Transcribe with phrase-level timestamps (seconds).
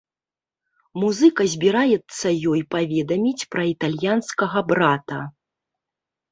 [1.03, 5.19] Музыка збіраецца ёй паведаміць пра італьянскага брата.